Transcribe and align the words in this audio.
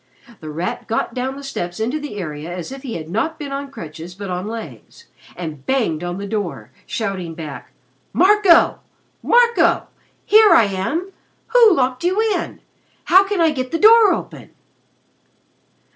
The 0.39 0.49
Rat 0.49 0.87
got 0.87 1.13
down 1.13 1.35
the 1.35 1.43
steps 1.43 1.79
into 1.79 1.99
the 1.99 2.15
area 2.17 2.51
as 2.51 2.71
if 2.71 2.81
he 2.81 2.95
had 2.95 3.07
not 3.07 3.37
been 3.37 3.51
on 3.51 3.69
crutches 3.69 4.15
but 4.15 4.31
on 4.31 4.47
legs, 4.47 5.05
and 5.35 5.63
banged 5.63 6.03
on 6.03 6.17
the 6.17 6.25
door, 6.25 6.71
shouting 6.87 7.35
back: 7.35 7.69
"Marco! 8.11 8.79
Marco! 9.21 9.83
Here 10.25 10.49
I 10.53 10.63
am! 10.63 11.11
Who 11.49 11.75
locked 11.75 12.03
you 12.03 12.19
in? 12.35 12.61
How 13.03 13.25
can 13.27 13.39
I 13.39 13.51
get 13.51 13.69
the 13.69 13.77
door 13.77 14.11
open?" 14.11 14.49